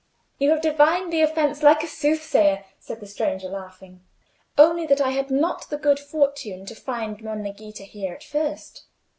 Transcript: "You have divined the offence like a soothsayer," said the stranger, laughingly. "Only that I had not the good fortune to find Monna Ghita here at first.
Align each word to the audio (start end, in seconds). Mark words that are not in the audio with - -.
"You 0.39 0.49
have 0.49 0.61
divined 0.63 1.13
the 1.13 1.21
offence 1.21 1.61
like 1.61 1.83
a 1.83 1.87
soothsayer," 1.87 2.65
said 2.79 3.01
the 3.01 3.05
stranger, 3.05 3.47
laughingly. 3.49 3.99
"Only 4.57 4.87
that 4.87 4.99
I 4.99 5.11
had 5.11 5.29
not 5.29 5.69
the 5.69 5.77
good 5.77 5.99
fortune 5.99 6.65
to 6.65 6.73
find 6.73 7.21
Monna 7.23 7.53
Ghita 7.53 7.83
here 7.83 8.13
at 8.15 8.23
first. 8.23 8.85